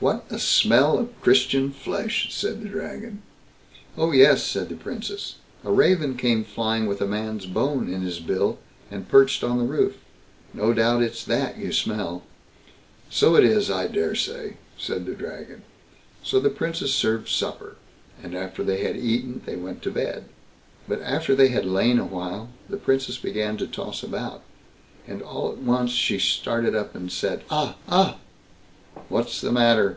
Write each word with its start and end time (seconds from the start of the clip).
"What 0.00 0.26
a 0.30 0.38
smell 0.38 0.96
of 0.96 1.20
Christian 1.20 1.72
flesh", 1.72 2.28
said 2.30 2.62
the 2.62 2.68
Dragon. 2.68 3.20
"Oh, 3.96 4.12
yes", 4.12 4.46
said 4.46 4.68
the 4.68 4.76
Princess, 4.76 5.38
"a 5.64 5.72
raven 5.72 6.16
came 6.16 6.44
flying 6.44 6.86
with 6.86 7.00
a 7.00 7.04
man's 7.06 7.46
bone 7.46 7.92
in 7.92 8.02
his 8.02 8.20
bill, 8.20 8.60
and 8.92 9.08
perched 9.08 9.42
on 9.42 9.58
the 9.58 9.64
roof. 9.64 9.94
No 10.54 10.72
doubt 10.72 11.02
it's 11.02 11.24
that 11.24 11.58
you 11.58 11.72
smell." 11.72 12.22
"So 13.10 13.34
it 13.34 13.42
is, 13.42 13.72
I 13.72 13.88
daresay", 13.88 14.58
said 14.78 15.04
the 15.04 15.14
Dragon. 15.16 15.62
So 16.22 16.38
the 16.38 16.48
Princess 16.48 16.94
served 16.94 17.28
supper; 17.28 17.74
and 18.22 18.36
after 18.36 18.62
they 18.62 18.84
had 18.84 18.96
eaten, 18.96 19.42
they 19.46 19.56
went 19.56 19.82
to 19.82 19.90
bed. 19.90 20.26
But 20.86 21.02
after 21.02 21.34
they 21.34 21.48
had 21.48 21.66
lain 21.66 21.98
a 21.98 22.04
while, 22.06 22.50
the 22.68 22.76
Princess 22.76 23.18
began 23.18 23.56
to 23.56 23.66
toss 23.66 24.04
about, 24.04 24.44
and 25.08 25.22
all 25.22 25.50
at 25.50 25.58
once 25.58 25.90
she 25.90 26.20
started 26.20 26.76
up 26.76 26.94
and 26.94 27.10
said: 27.10 27.42
"Ah! 27.50 27.74
ah!" 27.88 28.18
"What's 29.08 29.40
the 29.40 29.52
matter?" 29.52 29.96